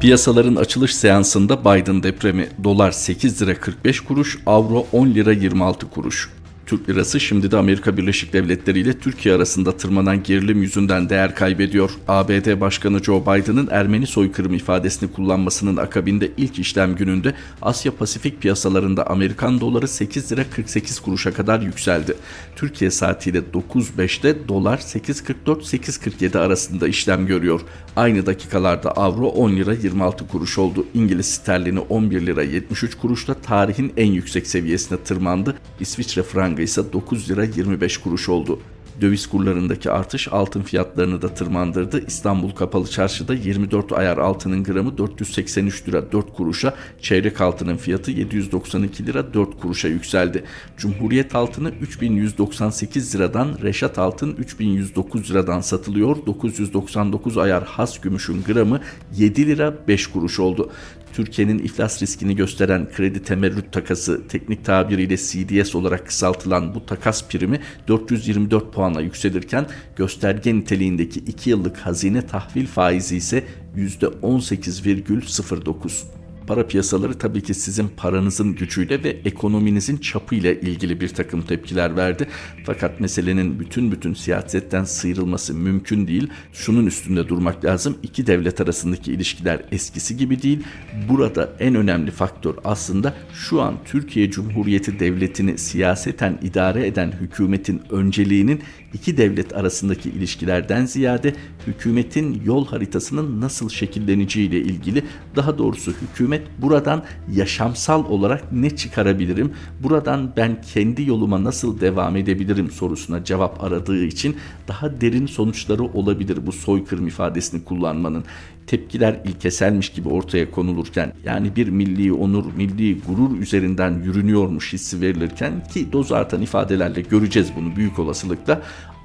Piyasaların 0.00 0.56
açılış 0.56 0.96
seansında 0.96 1.60
Biden 1.60 2.02
depremi 2.02 2.48
dolar 2.64 2.90
8 2.90 3.42
lira 3.42 3.60
45 3.60 4.00
kuruş, 4.00 4.38
avro 4.46 4.86
10 4.92 5.06
lira 5.06 5.32
26 5.32 5.90
kuruş. 5.90 6.30
Türk 6.68 6.88
lirası 6.88 7.20
şimdi 7.20 7.50
de 7.50 7.56
Amerika 7.56 7.96
Birleşik 7.96 8.32
Devletleri 8.32 8.80
ile 8.80 8.98
Türkiye 8.98 9.34
arasında 9.34 9.76
tırmanan 9.76 10.22
gerilim 10.22 10.62
yüzünden 10.62 11.08
değer 11.08 11.34
kaybediyor. 11.34 11.90
ABD 12.08 12.60
Başkanı 12.60 13.04
Joe 13.04 13.22
Biden'ın 13.22 13.68
Ermeni 13.70 14.06
soykırım 14.06 14.54
ifadesini 14.54 15.12
kullanmasının 15.12 15.76
akabinde 15.76 16.30
ilk 16.36 16.58
işlem 16.58 16.94
gününde 16.94 17.34
Asya 17.62 17.92
Pasifik 17.96 18.42
piyasalarında 18.42 19.06
Amerikan 19.06 19.60
doları 19.60 19.88
8 19.88 20.32
lira 20.32 20.44
48 20.50 21.00
kuruşa 21.00 21.32
kadar 21.32 21.60
yükseldi. 21.60 22.14
Türkiye 22.56 22.90
saatiyle 22.90 23.38
9.05'te 23.38 24.48
dolar 24.48 24.78
8.44-8.47 24.78 26.38
arasında 26.38 26.88
işlem 26.88 27.26
görüyor. 27.26 27.60
Aynı 27.96 28.26
dakikalarda 28.26 28.92
avro 28.92 29.26
10 29.26 29.50
lira 29.50 29.74
26 29.74 30.28
kuruş 30.28 30.58
oldu. 30.58 30.86
İngiliz 30.94 31.26
sterlini 31.26 31.80
11 31.80 32.26
lira 32.26 32.42
73 32.42 32.94
kuruşla 32.94 33.34
tarihin 33.34 33.92
en 33.96 34.12
yüksek 34.12 34.46
seviyesine 34.46 34.98
tırmandı. 34.98 35.54
İsviçre 35.80 36.22
frangı 36.22 36.57
frangı 36.58 36.62
ise 36.62 36.92
9 36.92 37.30
lira 37.30 37.44
25 37.44 37.98
kuruş 37.98 38.28
oldu. 38.28 38.58
Döviz 39.00 39.26
kurlarındaki 39.26 39.90
artış 39.90 40.28
altın 40.28 40.62
fiyatlarını 40.62 41.22
da 41.22 41.28
tırmandırdı. 41.28 42.06
İstanbul 42.06 42.50
Kapalı 42.50 42.90
Çarşı'da 42.90 43.34
24 43.34 43.92
ayar 43.92 44.18
altının 44.18 44.64
gramı 44.64 44.98
483 44.98 45.88
lira 45.88 46.12
4 46.12 46.34
kuruşa, 46.36 46.74
çeyrek 47.00 47.40
altının 47.40 47.76
fiyatı 47.76 48.10
792 48.10 49.06
lira 49.06 49.34
4 49.34 49.60
kuruşa 49.60 49.88
yükseldi. 49.88 50.44
Cumhuriyet 50.76 51.34
altını 51.34 51.70
3198 51.80 53.14
liradan, 53.14 53.58
Reşat 53.62 53.98
altın 53.98 54.36
3109 54.36 55.30
liradan 55.30 55.60
satılıyor. 55.60 56.16
999 56.26 57.38
ayar 57.38 57.64
has 57.64 58.00
gümüşün 58.00 58.42
gramı 58.42 58.80
7 59.16 59.46
lira 59.46 59.74
5 59.88 60.06
kuruş 60.06 60.40
oldu. 60.40 60.70
Türkiye'nin 61.12 61.58
iflas 61.58 62.02
riskini 62.02 62.36
gösteren 62.36 62.88
kredi 62.92 63.22
temerrüt 63.22 63.72
takası 63.72 64.28
teknik 64.28 64.64
tabiriyle 64.64 65.16
CDS 65.16 65.74
olarak 65.74 66.06
kısaltılan 66.06 66.74
bu 66.74 66.86
takas 66.86 67.28
primi 67.28 67.60
424 67.88 68.72
puanla 68.72 69.00
yükselirken 69.00 69.66
gösterge 69.96 70.54
niteliğindeki 70.54 71.20
2 71.20 71.50
yıllık 71.50 71.76
hazine 71.76 72.26
tahvil 72.26 72.66
faizi 72.66 73.16
ise 73.16 73.44
%18,09 73.76 76.17
para 76.48 76.66
piyasaları 76.66 77.18
tabii 77.18 77.42
ki 77.42 77.54
sizin 77.54 77.88
paranızın 77.96 78.54
gücüyle 78.54 79.04
ve 79.04 79.08
ekonominizin 79.24 79.96
çapıyla 79.96 80.52
ilgili 80.52 81.00
bir 81.00 81.08
takım 81.08 81.42
tepkiler 81.42 81.96
verdi. 81.96 82.28
Fakat 82.64 83.00
meselenin 83.00 83.60
bütün 83.60 83.92
bütün 83.92 84.14
siyasetten 84.14 84.84
sıyrılması 84.84 85.54
mümkün 85.54 86.06
değil. 86.06 86.28
Şunun 86.52 86.86
üstünde 86.86 87.28
durmak 87.28 87.64
lazım. 87.64 87.98
İki 88.02 88.26
devlet 88.26 88.60
arasındaki 88.60 89.12
ilişkiler 89.12 89.60
eskisi 89.72 90.16
gibi 90.16 90.42
değil. 90.42 90.62
Burada 91.08 91.52
en 91.60 91.74
önemli 91.74 92.10
faktör 92.10 92.54
aslında 92.64 93.14
şu 93.32 93.62
an 93.62 93.74
Türkiye 93.84 94.30
Cumhuriyeti 94.30 95.00
Devleti'ni 95.00 95.58
siyaseten 95.58 96.38
idare 96.42 96.86
eden 96.86 97.12
hükümetin 97.20 97.82
önceliğinin 97.90 98.62
iki 98.94 99.16
devlet 99.16 99.56
arasındaki 99.56 100.10
ilişkilerden 100.10 100.86
ziyade 100.86 101.34
hükümetin 101.66 102.42
yol 102.44 102.66
haritasının 102.66 103.40
nasıl 103.40 103.68
şekilleneceği 103.68 104.48
ile 104.48 104.58
ilgili 104.58 105.04
daha 105.36 105.58
doğrusu 105.58 105.92
hükümet 105.92 106.42
buradan 106.58 107.04
yaşamsal 107.32 108.04
olarak 108.04 108.52
ne 108.52 108.76
çıkarabilirim? 108.76 109.52
Buradan 109.82 110.32
ben 110.36 110.60
kendi 110.62 111.02
yoluma 111.02 111.44
nasıl 111.44 111.80
devam 111.80 112.16
edebilirim 112.16 112.70
sorusuna 112.70 113.24
cevap 113.24 113.64
aradığı 113.64 114.04
için 114.04 114.36
daha 114.68 115.00
derin 115.00 115.26
sonuçları 115.26 115.82
olabilir 115.82 116.46
bu 116.46 116.52
soykırım 116.52 117.06
ifadesini 117.06 117.64
kullanmanın 117.64 118.24
tepkiler 118.68 119.20
ilkeselmiş 119.24 119.88
gibi 119.88 120.08
ortaya 120.08 120.50
konulurken 120.50 121.12
yani 121.24 121.56
bir 121.56 121.68
milli 121.68 122.12
onur, 122.12 122.44
milli 122.56 123.00
gurur 123.00 123.38
üzerinden 123.38 124.02
yürünüyormuş 124.02 124.72
hissi 124.72 125.00
verilirken 125.00 125.64
ki 125.64 125.92
doz 125.92 126.12
artan 126.12 126.42
ifadelerle 126.42 127.00
göreceğiz 127.00 127.48
bunu 127.56 127.76
büyük 127.76 127.98
olasılıkla 127.98 128.62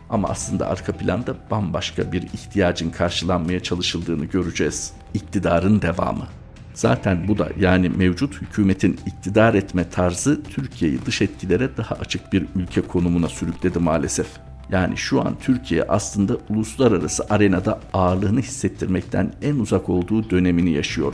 ama 0.10 0.28
aslında 0.28 0.68
arka 0.68 0.92
planda 0.92 1.36
bambaşka 1.52 2.12
bir 2.12 2.22
ihtiyacın 2.22 2.90
karşılanmaya 2.90 3.60
çalışıldığını 3.60 4.26
göreceğiz. 4.26 4.94
İktidarın 5.14 5.82
devamı. 5.82 6.28
Zaten 6.74 7.28
bu 7.28 7.38
da 7.38 7.50
yani 7.60 7.90
mevcut 7.90 8.42
hükümetin 8.42 9.00
iktidar 9.06 9.54
etme 9.54 9.90
tarzı 9.90 10.44
Türkiye'yi 10.44 11.06
dış 11.06 11.22
etkilere 11.22 11.78
daha 11.78 11.96
açık 11.96 12.34
bir 12.34 12.46
ülke 12.56 12.82
konumuna 12.82 13.30
sürükledi 13.30 13.80
maalesef. 13.80 14.28
Yani 14.72 14.98
şu 14.98 15.22
an 15.22 15.36
Türkiye 15.42 15.84
aslında 15.84 16.38
uluslararası 16.50 17.26
arenada 17.30 17.80
ağırlığını 17.94 18.40
hissettirmekten 18.40 19.34
en 19.42 19.56
uzak 19.56 19.90
olduğu 19.90 20.30
dönemini 20.30 20.72
yaşıyor. 20.72 21.14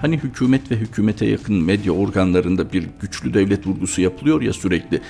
Hani 0.00 0.18
hükümet 0.18 0.70
ve 0.70 0.76
hükümete 0.76 1.26
yakın 1.26 1.54
medya 1.54 1.92
organlarında 1.92 2.72
bir 2.72 2.86
güçlü 3.00 3.34
devlet 3.34 3.66
vurgusu 3.66 4.00
yapılıyor 4.00 4.42
ya 4.42 4.52
sürekli 4.52 5.00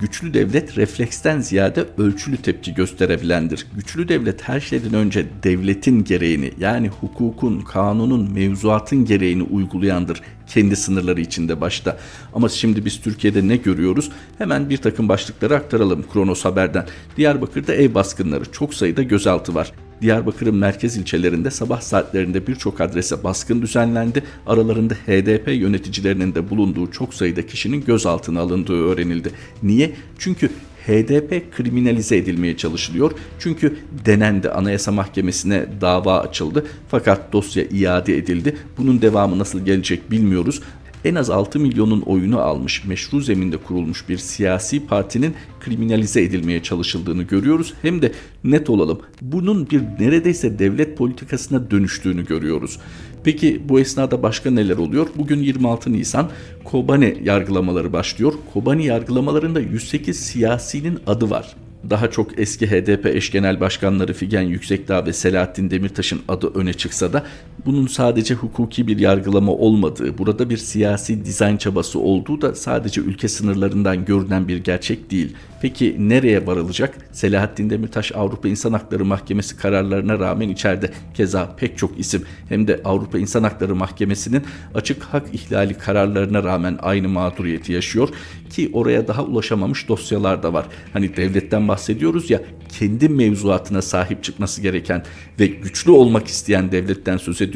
güçlü 0.00 0.34
devlet 0.34 0.78
refleksten 0.78 1.40
ziyade 1.40 1.86
ölçülü 1.98 2.36
tepki 2.36 2.74
gösterebilendir. 2.74 3.66
Güçlü 3.76 4.08
devlet 4.08 4.48
her 4.48 4.60
şeyden 4.60 4.94
önce 4.94 5.26
devletin 5.42 6.04
gereğini 6.04 6.52
yani 6.58 6.88
hukukun, 6.88 7.60
kanunun, 7.60 8.32
mevzuatın 8.32 9.04
gereğini 9.04 9.42
uygulayandır 9.42 10.22
kendi 10.54 10.76
sınırları 10.76 11.20
içinde 11.20 11.60
başta. 11.60 11.98
Ama 12.34 12.48
şimdi 12.48 12.84
biz 12.84 13.00
Türkiye'de 13.00 13.48
ne 13.48 13.56
görüyoruz? 13.56 14.10
Hemen 14.38 14.70
bir 14.70 14.76
takım 14.76 15.08
başlıkları 15.08 15.56
aktaralım 15.56 16.04
Kronos 16.12 16.44
Haber'den. 16.44 16.86
Diyarbakır'da 17.16 17.74
ev 17.74 17.94
baskınları 17.94 18.52
çok 18.52 18.74
sayıda 18.74 19.02
gözaltı 19.02 19.54
var. 19.54 19.72
Diyarbakır'ın 20.02 20.54
merkez 20.54 20.96
ilçelerinde 20.96 21.50
sabah 21.50 21.80
saatlerinde 21.80 22.46
birçok 22.46 22.80
adrese 22.80 23.24
baskın 23.24 23.62
düzenlendi. 23.62 24.22
Aralarında 24.46 24.94
HDP 24.94 25.48
yöneticilerinin 25.48 26.34
de 26.34 26.50
bulunduğu 26.50 26.90
çok 26.90 27.14
sayıda 27.14 27.46
kişinin 27.46 27.84
gözaltına 27.84 28.40
alındığı 28.40 28.84
öğrenildi. 28.84 29.30
Niye? 29.62 29.92
Çünkü 30.18 30.50
HDP 30.86 31.56
kriminalize 31.56 32.16
edilmeye 32.16 32.56
çalışılıyor. 32.56 33.12
Çünkü 33.38 33.76
denendi 34.06 34.50
Anayasa 34.50 34.92
Mahkemesi'ne 34.92 35.66
dava 35.80 36.20
açıldı 36.20 36.66
fakat 36.88 37.32
dosya 37.32 37.64
iade 37.64 38.16
edildi. 38.16 38.56
Bunun 38.78 39.02
devamı 39.02 39.38
nasıl 39.38 39.64
gelecek 39.64 40.10
bilmiyoruz 40.10 40.62
en 41.04 41.14
az 41.14 41.30
6 41.30 41.58
milyonun 41.58 42.00
oyunu 42.00 42.40
almış 42.40 42.84
meşru 42.84 43.20
zeminde 43.20 43.56
kurulmuş 43.56 44.08
bir 44.08 44.18
siyasi 44.18 44.86
partinin 44.86 45.34
kriminalize 45.60 46.22
edilmeye 46.22 46.62
çalışıldığını 46.62 47.22
görüyoruz. 47.22 47.74
Hem 47.82 48.02
de 48.02 48.12
net 48.44 48.70
olalım 48.70 49.00
bunun 49.22 49.70
bir 49.70 49.80
neredeyse 49.80 50.58
devlet 50.58 50.98
politikasına 50.98 51.70
dönüştüğünü 51.70 52.26
görüyoruz. 52.26 52.78
Peki 53.24 53.62
bu 53.68 53.80
esnada 53.80 54.22
başka 54.22 54.50
neler 54.50 54.76
oluyor? 54.76 55.06
Bugün 55.16 55.38
26 55.38 55.92
Nisan 55.92 56.30
Kobani 56.64 57.18
yargılamaları 57.24 57.92
başlıyor. 57.92 58.32
Kobani 58.52 58.86
yargılamalarında 58.86 59.60
108 59.60 60.20
siyasinin 60.20 60.98
adı 61.06 61.30
var 61.30 61.56
daha 61.90 62.10
çok 62.10 62.38
eski 62.38 62.70
HDP 62.70 63.06
eş 63.06 63.30
genel 63.30 63.60
başkanları 63.60 64.12
Figen 64.12 64.42
Yüksekdağ 64.42 65.06
ve 65.06 65.12
Selahattin 65.12 65.70
Demirtaş'ın 65.70 66.20
adı 66.28 66.54
öne 66.54 66.72
çıksa 66.72 67.12
da 67.12 67.24
bunun 67.66 67.86
sadece 67.86 68.34
hukuki 68.34 68.86
bir 68.86 68.98
yargılama 68.98 69.52
olmadığı, 69.52 70.18
burada 70.18 70.50
bir 70.50 70.56
siyasi 70.56 71.24
dizayn 71.24 71.56
çabası 71.56 71.98
olduğu 71.98 72.40
da 72.40 72.54
sadece 72.54 73.00
ülke 73.00 73.28
sınırlarından 73.28 74.04
görünen 74.04 74.48
bir 74.48 74.56
gerçek 74.56 75.10
değil. 75.10 75.36
Peki 75.62 75.96
nereye 75.98 76.46
varılacak? 76.46 76.98
Selahattin 77.12 77.70
Demirtaş 77.70 78.12
Avrupa 78.12 78.48
İnsan 78.48 78.72
Hakları 78.72 79.04
Mahkemesi 79.04 79.56
kararlarına 79.56 80.18
rağmen 80.18 80.48
içeride. 80.48 80.90
Keza 81.14 81.56
pek 81.56 81.78
çok 81.78 81.98
isim 81.98 82.22
hem 82.48 82.68
de 82.68 82.80
Avrupa 82.84 83.18
İnsan 83.18 83.42
Hakları 83.42 83.74
Mahkemesi'nin 83.74 84.42
açık 84.74 85.02
hak 85.02 85.34
ihlali 85.34 85.74
kararlarına 85.74 86.42
rağmen 86.42 86.78
aynı 86.82 87.08
mağduriyeti 87.08 87.72
yaşıyor 87.72 88.08
ki 88.50 88.70
oraya 88.72 89.08
daha 89.08 89.24
ulaşamamış 89.24 89.88
dosyalar 89.88 90.42
da 90.42 90.52
var. 90.52 90.66
Hani 90.92 91.16
devletten 91.16 91.68
bahsediyoruz 91.68 92.30
ya 92.30 92.40
kendi 92.78 93.08
mevzuatına 93.08 93.82
sahip 93.82 94.24
çıkması 94.24 94.62
gereken 94.62 95.02
ve 95.40 95.46
güçlü 95.46 95.90
olmak 95.90 96.26
isteyen 96.26 96.72
devletten 96.72 97.16
söz 97.16 97.42
ediyoruz 97.42 97.51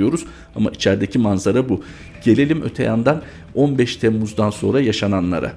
ama 0.54 0.70
içerideki 0.70 1.18
manzara 1.18 1.68
bu. 1.68 1.82
Gelelim 2.24 2.62
öte 2.62 2.82
yandan 2.82 3.22
15 3.54 3.96
Temmuz'dan 3.96 4.50
sonra 4.50 4.80
yaşananlara. 4.80 5.52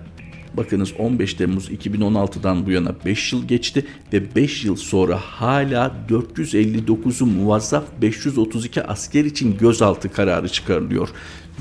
Bakınız 0.54 0.94
15 1.00 1.34
Temmuz 1.34 1.70
2016'dan 1.70 2.66
bu 2.66 2.72
yana 2.72 2.96
5 3.06 3.34
yıl 3.34 3.48
geçti 3.48 3.86
ve 4.14 4.36
5 4.36 4.66
yıl 4.66 4.76
sonra 4.76 5.18
hala 5.18 5.92
459'u 6.10 7.26
muvazzaf 7.26 7.84
532 8.02 8.84
asker 8.84 9.26
için 9.26 9.58
gözaltı 9.58 10.12
kararı 10.12 10.50
çıkarılıyor 10.50 11.10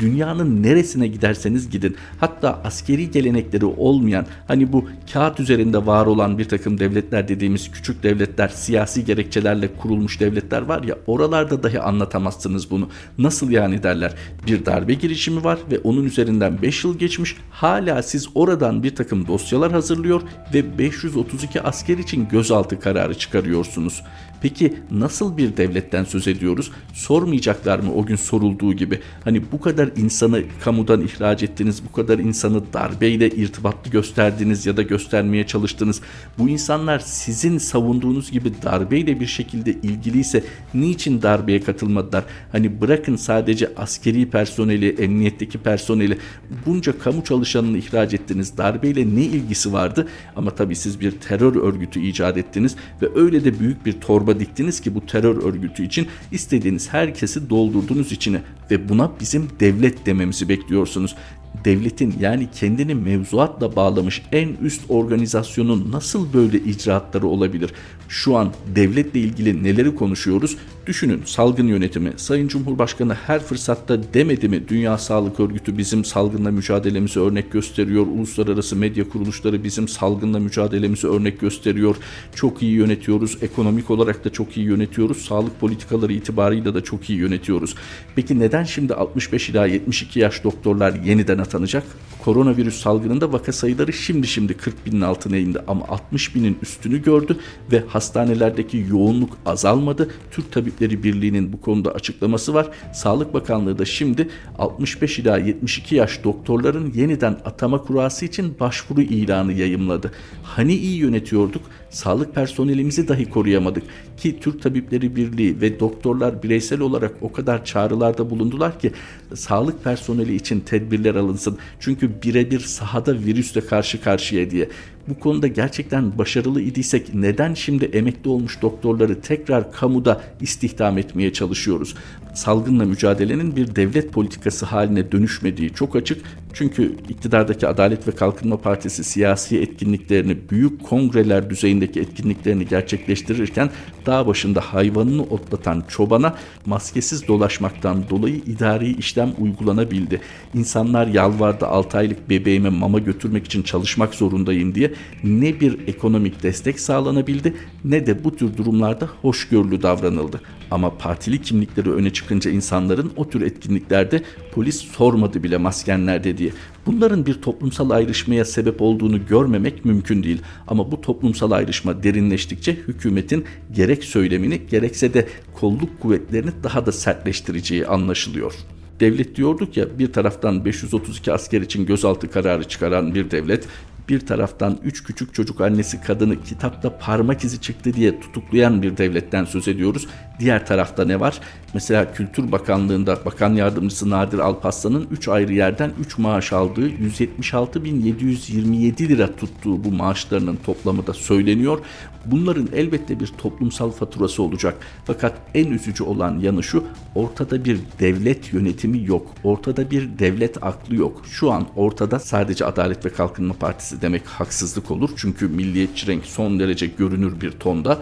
dünyanın 0.00 0.62
neresine 0.62 1.06
giderseniz 1.06 1.70
gidin 1.70 1.96
hatta 2.20 2.60
askeri 2.64 3.10
gelenekleri 3.10 3.64
olmayan 3.64 4.26
hani 4.48 4.72
bu 4.72 4.88
kağıt 5.12 5.40
üzerinde 5.40 5.86
var 5.86 6.06
olan 6.06 6.38
bir 6.38 6.44
takım 6.44 6.78
devletler 6.78 7.28
dediğimiz 7.28 7.70
küçük 7.70 8.02
devletler 8.02 8.48
siyasi 8.48 9.04
gerekçelerle 9.04 9.68
kurulmuş 9.76 10.20
devletler 10.20 10.62
var 10.62 10.82
ya 10.82 10.98
oralarda 11.06 11.62
dahi 11.62 11.80
anlatamazsınız 11.80 12.70
bunu. 12.70 12.88
Nasıl 13.18 13.50
yani 13.50 13.82
derler 13.82 14.14
bir 14.46 14.66
darbe 14.66 14.94
girişimi 14.94 15.44
var 15.44 15.58
ve 15.70 15.78
onun 15.78 16.04
üzerinden 16.04 16.62
5 16.62 16.84
yıl 16.84 16.98
geçmiş 16.98 17.36
hala 17.50 18.02
siz 18.02 18.28
oradan 18.34 18.82
bir 18.82 18.94
takım 18.94 19.26
dosyalar 19.26 19.72
hazırlıyor 19.72 20.22
ve 20.54 20.78
532 20.78 21.62
asker 21.62 21.98
için 21.98 22.28
gözaltı 22.28 22.80
kararı 22.80 23.14
çıkarıyorsunuz. 23.14 24.02
Peki 24.42 24.74
nasıl 24.90 25.36
bir 25.36 25.56
devletten 25.56 26.04
söz 26.04 26.28
ediyoruz? 26.28 26.70
Sormayacaklar 26.94 27.78
mı 27.78 27.94
o 27.94 28.06
gün 28.06 28.16
sorulduğu 28.16 28.72
gibi? 28.72 29.00
Hani 29.24 29.42
bu 29.52 29.60
kadar 29.60 29.90
insanı 29.96 30.42
kamudan 30.64 31.00
ihraç 31.00 31.42
ettiniz, 31.42 31.82
bu 31.88 31.92
kadar 31.92 32.18
insanı 32.18 32.72
darbeyle 32.72 33.30
irtibatlı 33.30 33.90
gösterdiniz 33.90 34.66
ya 34.66 34.76
da 34.76 34.82
göstermeye 34.82 35.46
çalıştınız. 35.46 36.00
Bu 36.38 36.48
insanlar 36.48 36.98
sizin 36.98 37.58
savunduğunuz 37.58 38.30
gibi 38.30 38.52
darbeyle 38.62 39.20
bir 39.20 39.26
şekilde 39.26 39.72
ilgiliyse 39.72 40.44
niçin 40.74 41.22
darbeye 41.22 41.60
katılmadılar? 41.60 42.24
Hani 42.52 42.80
bırakın 42.80 43.16
sadece 43.16 43.70
askeri 43.76 44.30
personeli, 44.30 44.88
emniyetteki 44.88 45.58
personeli 45.58 46.18
bunca 46.66 46.98
kamu 46.98 47.24
çalışanını 47.24 47.78
ihraç 47.78 48.14
ettiniz. 48.14 48.58
Darbeyle 48.58 49.16
ne 49.16 49.22
ilgisi 49.22 49.72
vardı? 49.72 50.08
Ama 50.36 50.50
tabii 50.50 50.76
siz 50.76 51.00
bir 51.00 51.10
terör 51.10 51.56
örgütü 51.56 52.00
icat 52.00 52.36
ettiniz 52.36 52.76
ve 53.02 53.08
öyle 53.14 53.44
de 53.44 53.60
büyük 53.60 53.86
bir 53.86 53.92
torba 53.92 54.27
torba 54.28 54.40
diktiniz 54.40 54.80
ki 54.80 54.94
bu 54.94 55.06
terör 55.06 55.42
örgütü 55.42 55.84
için 55.84 56.06
istediğiniz 56.32 56.92
herkesi 56.92 57.50
doldurdunuz 57.50 58.12
içine 58.12 58.42
ve 58.70 58.88
buna 58.88 59.10
bizim 59.20 59.48
devlet 59.60 60.06
dememizi 60.06 60.48
bekliyorsunuz 60.48 61.16
devletin 61.64 62.14
yani 62.20 62.48
kendini 62.60 62.94
mevzuatla 62.94 63.76
bağlamış 63.76 64.22
en 64.32 64.48
üst 64.48 64.80
organizasyonun 64.88 65.92
nasıl 65.92 66.32
böyle 66.32 66.58
icraatları 66.58 67.26
olabilir? 67.26 67.72
Şu 68.08 68.36
an 68.36 68.52
devletle 68.74 69.20
ilgili 69.20 69.64
neleri 69.64 69.94
konuşuyoruz? 69.94 70.56
Düşünün 70.86 71.22
salgın 71.24 71.66
yönetimi. 71.66 72.12
Sayın 72.16 72.48
Cumhurbaşkanı 72.48 73.14
her 73.14 73.40
fırsatta 73.40 74.14
demedi 74.14 74.48
mi 74.48 74.68
Dünya 74.68 74.98
Sağlık 74.98 75.40
Örgütü 75.40 75.78
bizim 75.78 76.04
salgınla 76.04 76.50
mücadelemizi 76.50 77.20
örnek 77.20 77.52
gösteriyor. 77.52 78.06
Uluslararası 78.06 78.76
medya 78.76 79.08
kuruluşları 79.08 79.64
bizim 79.64 79.88
salgınla 79.88 80.38
mücadelemizi 80.38 81.08
örnek 81.08 81.40
gösteriyor. 81.40 81.96
Çok 82.34 82.62
iyi 82.62 82.72
yönetiyoruz. 82.72 83.38
Ekonomik 83.42 83.90
olarak 83.90 84.24
da 84.24 84.32
çok 84.32 84.56
iyi 84.56 84.66
yönetiyoruz. 84.66 85.18
Sağlık 85.18 85.60
politikaları 85.60 86.12
itibarıyla 86.12 86.74
da 86.74 86.84
çok 86.84 87.10
iyi 87.10 87.18
yönetiyoruz. 87.18 87.74
Peki 88.16 88.38
neden 88.38 88.64
şimdi 88.64 88.94
65 88.94 89.48
ila 89.48 89.66
72 89.66 90.20
yaş 90.20 90.44
doktorlar 90.44 90.94
yeniden 90.94 91.38
atanacak? 91.38 91.84
Koronavirüs 92.24 92.80
salgınında 92.80 93.32
vaka 93.32 93.52
sayıları 93.52 93.92
şimdi 93.92 94.26
şimdi 94.26 94.56
40 94.56 94.86
binin 94.86 95.00
altına 95.00 95.36
indi 95.36 95.58
ama 95.68 95.84
60 95.88 96.34
binin 96.34 96.58
üstünü 96.62 97.02
gördü 97.02 97.38
ve 97.72 97.84
hastanelerdeki 97.88 98.86
yoğunluk 98.90 99.38
azalmadı. 99.46 100.10
Türk 100.30 100.52
Tabipleri 100.52 101.02
Birliği'nin 101.02 101.52
bu 101.52 101.60
konuda 101.60 101.90
açıklaması 101.90 102.54
var. 102.54 102.68
Sağlık 102.94 103.34
Bakanlığı 103.34 103.78
da 103.78 103.84
şimdi 103.84 104.28
65 104.58 105.18
ila 105.18 105.38
72 105.38 105.94
yaş 105.94 106.24
doktorların 106.24 106.92
yeniden 106.94 107.32
atama 107.44 107.82
kurası 107.82 108.24
için 108.24 108.56
başvuru 108.60 109.02
ilanı 109.02 109.52
yayımladı. 109.52 110.12
Hani 110.42 110.74
iyi 110.74 110.96
yönetiyorduk? 110.96 111.62
Sağlık 111.90 112.34
personelimizi 112.34 113.08
dahi 113.08 113.30
koruyamadık 113.30 113.82
ki 114.16 114.40
Türk 114.40 114.62
Tabipleri 114.62 115.16
Birliği 115.16 115.60
ve 115.60 115.80
doktorlar 115.80 116.42
bireysel 116.42 116.80
olarak 116.80 117.12
o 117.20 117.32
kadar 117.32 117.64
çağrılarda 117.64 118.30
bulundular 118.30 118.78
ki 118.78 118.92
sağlık 119.34 119.84
personeli 119.84 120.34
için 120.34 120.60
tedbirler 120.60 121.14
alınsın. 121.14 121.58
Çünkü 121.80 122.22
birebir 122.22 122.60
sahada 122.60 123.14
virüsle 123.14 123.60
karşı 123.60 124.00
karşıya 124.00 124.50
diye 124.50 124.68
bu 125.08 125.18
konuda 125.18 125.46
gerçekten 125.46 126.18
başarılı 126.18 126.60
idiysek 126.60 127.14
neden 127.14 127.54
şimdi 127.54 127.84
emekli 127.84 128.30
olmuş 128.30 128.62
doktorları 128.62 129.20
tekrar 129.20 129.72
kamuda 129.72 130.20
istihdam 130.40 130.98
etmeye 130.98 131.32
çalışıyoruz? 131.32 131.94
Salgınla 132.34 132.84
mücadelenin 132.84 133.56
bir 133.56 133.76
devlet 133.76 134.12
politikası 134.12 134.66
haline 134.66 135.12
dönüşmediği 135.12 135.70
çok 135.70 135.96
açık. 135.96 136.24
Çünkü 136.52 136.96
iktidardaki 137.08 137.66
Adalet 137.66 138.08
ve 138.08 138.12
Kalkınma 138.12 138.56
Partisi 138.56 139.04
siyasi 139.04 139.60
etkinliklerini, 139.60 140.36
büyük 140.50 140.84
kongreler 140.84 141.50
düzeyindeki 141.50 142.00
etkinliklerini 142.00 142.66
gerçekleştirirken 142.66 143.70
dağ 144.06 144.26
başında 144.26 144.60
hayvanını 144.60 145.22
otlatan 145.22 145.84
çobana 145.88 146.34
maskesiz 146.66 147.28
dolaşmaktan 147.28 148.04
dolayı 148.10 148.34
idari 148.34 148.92
işlem 148.92 149.34
uygulanabildi. 149.38 150.20
İnsanlar 150.54 151.06
yalvardı 151.06 151.66
6 151.66 151.98
aylık 151.98 152.30
bebeğime 152.30 152.68
mama 152.68 152.98
götürmek 152.98 153.46
için 153.46 153.62
çalışmak 153.62 154.14
zorundayım 154.14 154.74
diye 154.74 154.92
ne 155.24 155.60
bir 155.60 155.88
ekonomik 155.88 156.42
destek 156.42 156.80
sağlanabildi 156.80 157.54
ne 157.84 158.06
de 158.06 158.24
bu 158.24 158.36
tür 158.36 158.56
durumlarda 158.56 159.08
hoşgörülü 159.22 159.82
davranıldı. 159.82 160.40
Ama 160.70 160.98
partili 160.98 161.42
kimlikleri 161.42 161.90
öne 161.90 162.12
çıkınca 162.12 162.50
insanların 162.50 163.12
o 163.16 163.28
tür 163.28 163.42
etkinliklerde 163.42 164.22
polis 164.52 164.76
sormadı 164.76 165.42
bile 165.42 165.56
masken 165.56 166.06
nerede 166.06 166.38
diye. 166.38 166.50
Bunların 166.86 167.26
bir 167.26 167.34
toplumsal 167.34 167.90
ayrışmaya 167.90 168.44
sebep 168.44 168.82
olduğunu 168.82 169.26
görmemek 169.26 169.84
mümkün 169.84 170.22
değil. 170.22 170.42
Ama 170.66 170.92
bu 170.92 171.00
toplumsal 171.00 171.50
ayrışma 171.50 172.02
derinleştikçe 172.02 172.74
hükümetin 172.74 173.44
gerek 173.74 174.04
söylemini 174.04 174.60
gerekse 174.70 175.14
de 175.14 175.28
kolluk 175.54 176.00
kuvvetlerini 176.00 176.50
daha 176.62 176.86
da 176.86 176.92
sertleştireceği 176.92 177.86
anlaşılıyor 177.86 178.54
devlet 179.00 179.36
diyorduk 179.36 179.76
ya 179.76 179.98
bir 179.98 180.12
taraftan 180.12 180.64
532 180.64 181.32
asker 181.32 181.60
için 181.60 181.86
gözaltı 181.86 182.30
kararı 182.30 182.64
çıkaran 182.64 183.14
bir 183.14 183.30
devlet 183.30 183.68
bir 184.08 184.26
taraftan 184.26 184.78
üç 184.84 185.04
küçük 185.04 185.34
çocuk 185.34 185.60
annesi 185.60 186.00
kadını 186.00 186.42
kitapta 186.42 186.98
parmak 186.98 187.44
izi 187.44 187.60
çıktı 187.60 187.94
diye 187.94 188.20
tutuklayan 188.20 188.82
bir 188.82 188.96
devletten 188.96 189.44
söz 189.44 189.68
ediyoruz. 189.68 190.06
Diğer 190.40 190.66
tarafta 190.66 191.04
ne 191.04 191.20
var? 191.20 191.40
Mesela 191.74 192.12
Kültür 192.12 192.52
Bakanlığı'nda 192.52 193.24
Bakan 193.24 193.54
Yardımcısı 193.54 194.10
Nadir 194.10 194.38
Alpaslan'ın 194.38 195.06
3 195.10 195.28
ayrı 195.28 195.52
yerden 195.52 195.92
3 196.00 196.18
maaş 196.18 196.52
aldığı 196.52 196.90
176.727 196.90 199.08
lira 199.08 199.36
tuttuğu 199.36 199.84
bu 199.84 199.92
maaşlarının 199.92 200.58
toplamı 200.66 201.06
da 201.06 201.14
söyleniyor. 201.14 201.78
Bunların 202.26 202.68
elbette 202.74 203.20
bir 203.20 203.26
toplumsal 203.26 203.90
faturası 203.90 204.42
olacak. 204.42 204.76
Fakat 205.04 205.34
en 205.54 205.66
üzücü 205.66 206.04
olan 206.04 206.38
yanı 206.38 206.62
şu, 206.62 206.84
ortada 207.14 207.64
bir 207.64 207.78
devlet 208.00 208.52
yönetimi 208.52 209.04
yok. 209.04 209.26
Ortada 209.44 209.90
bir 209.90 210.18
devlet 210.18 210.62
aklı 210.62 210.94
yok. 210.94 211.22
Şu 211.30 211.52
an 211.52 211.66
ortada 211.76 212.18
sadece 212.18 212.64
Adalet 212.64 213.04
ve 213.04 213.08
Kalkınma 213.08 213.54
Partisi 213.54 214.02
demek 214.02 214.26
haksızlık 214.26 214.90
olur. 214.90 215.10
Çünkü 215.16 215.48
milliyetçi 215.48 216.06
renk 216.06 216.24
son 216.24 216.58
derece 216.58 216.86
görünür 216.86 217.40
bir 217.40 217.50
tonda. 217.50 217.98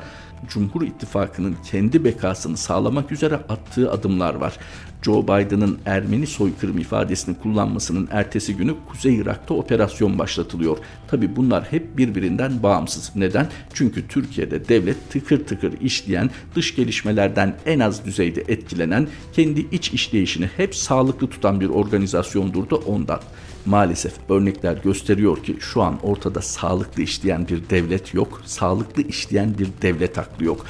Cumhur 0.48 0.82
İttifakı'nın 0.82 1.56
kendi 1.64 2.04
bekasını 2.04 2.56
sağlamak 2.56 3.12
üzere 3.12 3.35
attığı 3.35 3.92
adımlar 3.92 4.35
var. 4.35 4.59
Joe 5.07 5.23
Biden'ın 5.23 5.79
Ermeni 5.87 6.27
soykırım 6.27 6.79
ifadesini 6.79 7.38
kullanmasının 7.38 8.09
ertesi 8.11 8.57
günü 8.57 8.75
Kuzey 8.88 9.16
Irak'ta 9.16 9.55
operasyon 9.55 10.19
başlatılıyor. 10.19 10.79
Tabi 11.09 11.37
bunlar 11.37 11.64
hep 11.64 11.99
birbirinden 11.99 12.62
bağımsız. 12.62 13.12
Neden? 13.16 13.49
Çünkü 13.75 14.09
Türkiye'de 14.09 14.69
devlet 14.69 15.11
tıkır 15.11 15.47
tıkır 15.47 15.81
işleyen, 15.81 16.31
dış 16.55 16.77
gelişmelerden 16.77 17.57
en 17.66 17.81
az 17.81 18.05
düzeyde 18.05 18.45
etkilenen, 18.49 19.09
kendi 19.33 19.61
iç 19.73 19.92
işleyişini 19.92 20.51
hep 20.57 20.75
sağlıklı 20.75 21.27
tutan 21.27 21.61
bir 21.61 21.69
organizasyondur 21.69 22.71
da 22.71 22.77
ondan. 22.77 23.21
Maalesef 23.66 24.12
örnekler 24.29 24.77
gösteriyor 24.77 25.45
ki 25.45 25.57
şu 25.61 25.83
an 25.83 25.99
ortada 26.03 26.42
sağlıklı 26.42 27.03
işleyen 27.03 27.49
bir 27.49 27.71
devlet 27.71 28.14
yok, 28.14 28.42
sağlıklı 28.45 29.03
işleyen 29.03 29.59
bir 29.59 29.69
devlet 29.83 30.19
aklı 30.19 30.45
yok. 30.45 30.66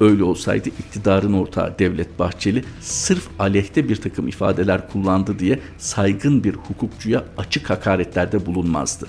Öyle 0.00 0.24
olsaydı 0.24 0.68
iktidarın 0.68 1.32
ortağı 1.32 1.78
Devlet 1.78 2.18
Bahçeli 2.18 2.64
sırf 2.80 3.28
aleyhte 3.38 3.88
bir 3.88 3.96
takım 3.96 4.28
ifadeler 4.28 4.88
kullandı 4.88 5.38
diye 5.38 5.60
saygın 5.78 6.44
bir 6.44 6.54
hukukçuya 6.54 7.24
açık 7.36 7.70
hakaretlerde 7.70 8.46
bulunmazdı. 8.46 9.08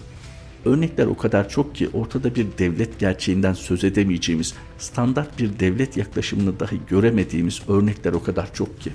Örnekler 0.66 1.06
o 1.06 1.18
kadar 1.18 1.50
çok 1.50 1.76
ki 1.76 1.90
ortada 1.94 2.36
bir 2.36 2.48
devlet 2.58 3.00
gerçeğinden 3.00 3.54
söz 3.54 3.84
edemeyeceğimiz, 3.84 4.54
standart 4.78 5.40
bir 5.40 5.60
devlet 5.60 5.98
yaklaşımını 5.98 6.60
dahi 6.60 6.80
göremediğimiz 6.90 7.62
örnekler 7.68 8.14
o 8.14 8.24
kadar 8.24 8.54
çok 8.54 8.82
ki. 8.82 8.92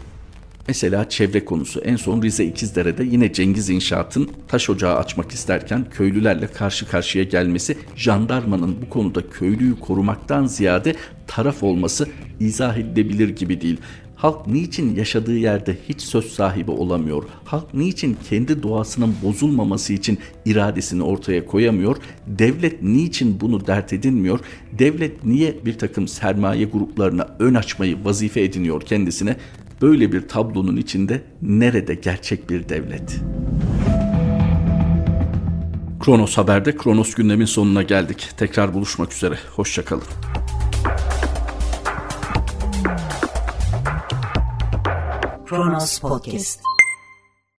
Mesela 0.68 1.08
çevre 1.08 1.44
konusu. 1.44 1.80
En 1.80 1.96
son 1.96 2.22
Rize 2.22 2.44
İkizdere'de 2.44 3.04
yine 3.04 3.32
Cengiz 3.32 3.70
İnşaat'ın 3.70 4.30
taş 4.48 4.70
ocağı 4.70 4.96
açmak 4.96 5.32
isterken 5.32 5.84
köylülerle 5.90 6.46
karşı 6.46 6.88
karşıya 6.88 7.24
gelmesi, 7.24 7.76
jandarmanın 7.96 8.76
bu 8.82 8.90
konuda 8.90 9.30
köylüyü 9.30 9.80
korumaktan 9.80 10.46
ziyade 10.46 10.94
taraf 11.26 11.62
olması 11.62 12.08
izah 12.40 12.76
edilebilir 12.76 13.28
gibi 13.28 13.60
değil. 13.60 13.76
Halk 14.16 14.46
niçin 14.46 14.96
yaşadığı 14.96 15.36
yerde 15.38 15.76
hiç 15.88 16.00
söz 16.00 16.24
sahibi 16.24 16.70
olamıyor? 16.70 17.24
Halk 17.44 17.74
niçin 17.74 18.16
kendi 18.30 18.62
doğasının 18.62 19.14
bozulmaması 19.22 19.92
için 19.92 20.18
iradesini 20.44 21.02
ortaya 21.02 21.46
koyamıyor? 21.46 21.96
Devlet 22.26 22.82
niçin 22.82 23.40
bunu 23.40 23.66
dert 23.66 23.92
edinmiyor? 23.92 24.40
Devlet 24.78 25.24
niye 25.24 25.56
bir 25.64 25.78
takım 25.78 26.08
sermaye 26.08 26.64
gruplarına 26.64 27.36
ön 27.38 27.54
açmayı 27.54 28.04
vazife 28.04 28.42
ediniyor 28.42 28.80
kendisine? 28.80 29.36
Böyle 29.82 30.12
bir 30.12 30.28
tablonun 30.28 30.76
içinde 30.76 31.22
nerede 31.42 31.94
gerçek 31.94 32.50
bir 32.50 32.68
devlet? 32.68 33.20
Kronos 36.00 36.38
Haber'de 36.38 36.76
Kronos 36.76 37.14
gündemin 37.14 37.44
sonuna 37.44 37.82
geldik. 37.82 38.30
Tekrar 38.36 38.74
buluşmak 38.74 39.12
üzere. 39.12 39.38
Hoşçakalın. 39.56 40.04
Kronos 45.46 45.98
Podcast 46.00 46.60